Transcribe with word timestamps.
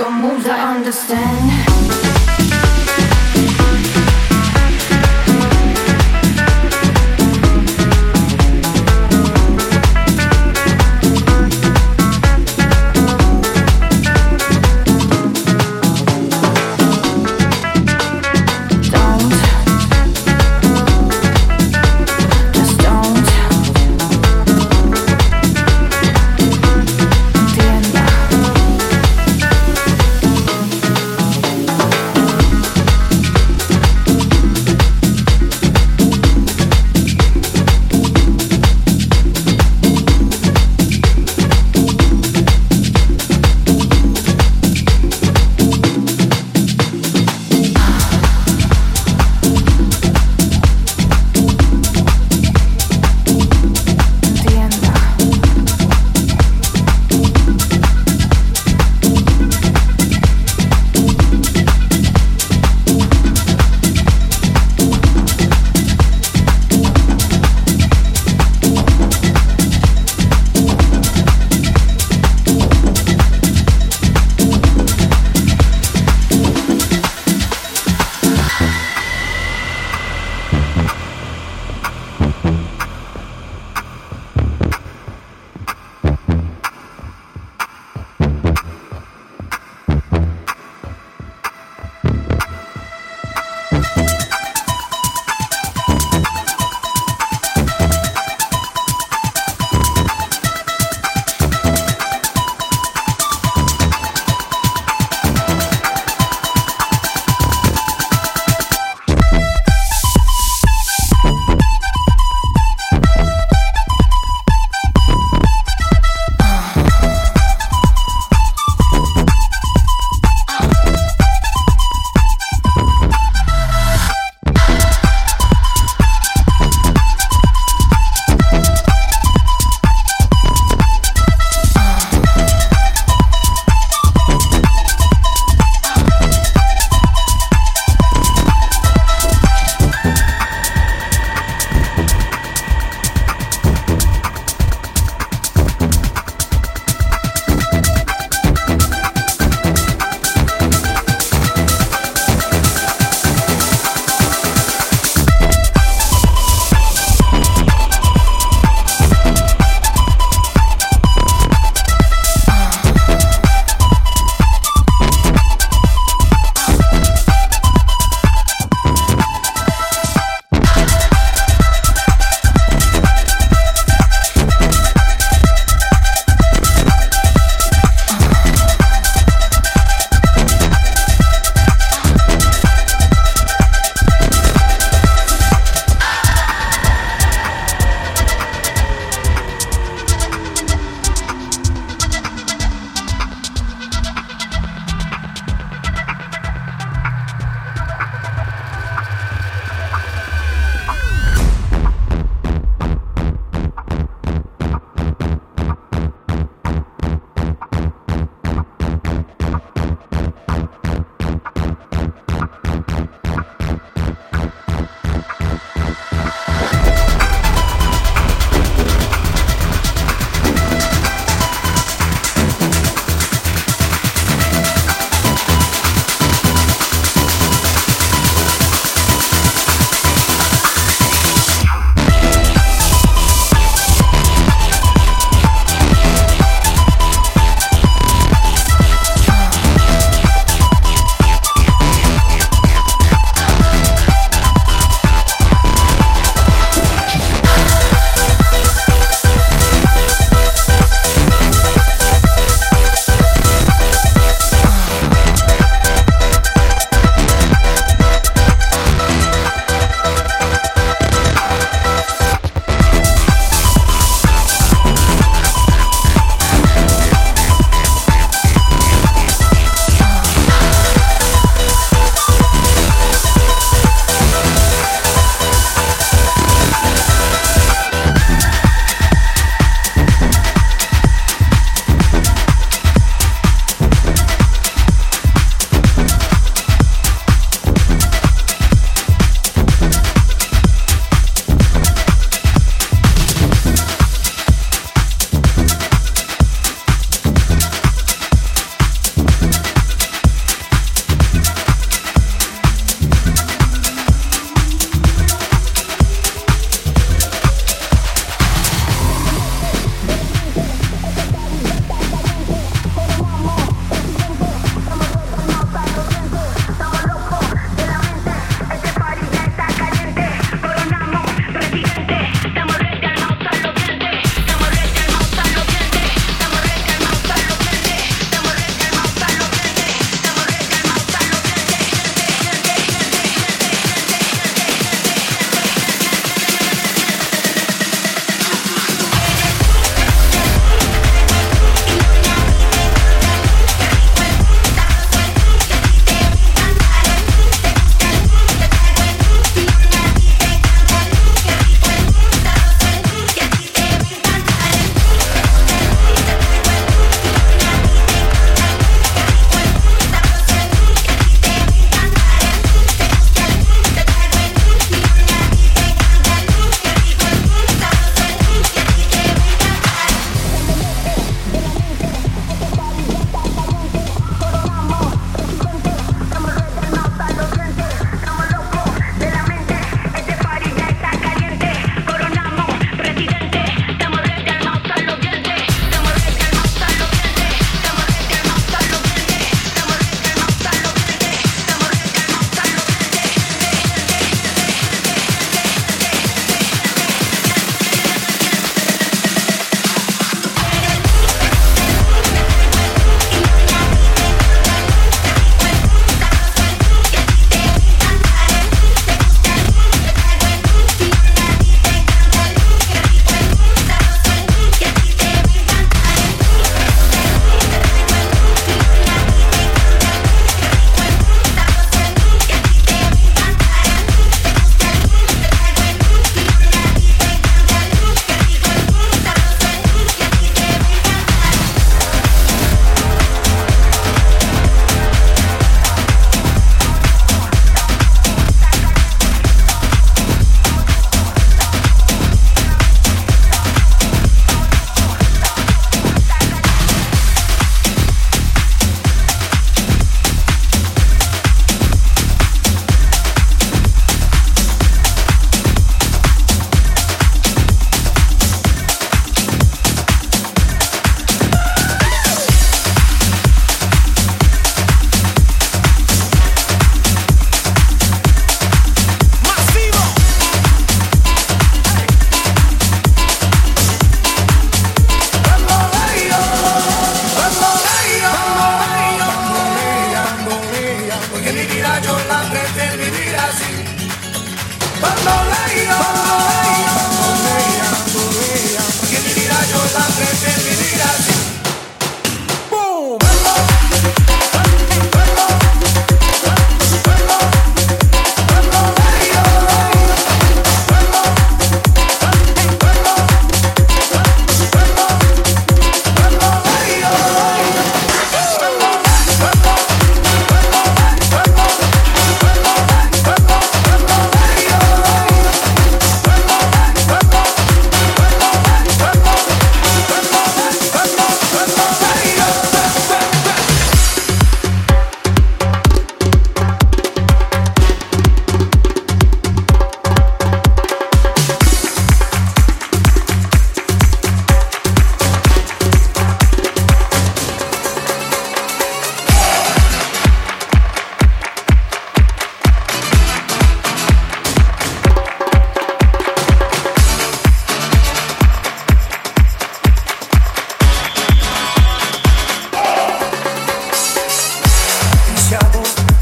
Your 0.00 0.10
moves 0.10 0.46
I 0.46 0.76
understand. 0.76 2.09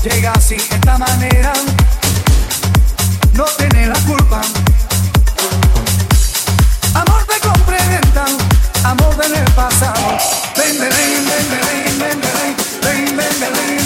llega 0.02 0.32
así 0.32 0.56
de 0.56 0.76
esta 0.76 0.98
manera, 0.98 1.52
no 3.32 3.44
tiene 3.56 3.86
la 3.86 3.98
culpa. 4.00 4.40
Amor 6.94 7.24
te 7.26 7.40
complementan, 7.40 8.36
amor 8.84 9.16
del 9.16 9.44
pasado. 9.54 10.18
Ven, 10.56 10.78
ven, 10.78 10.90
ven, 10.90 11.26
ven, 11.26 11.98
ven, 11.98 12.20
ven, 12.20 13.16
ven, 13.16 13.16
ven, 13.16 13.40
ven. 13.40 13.77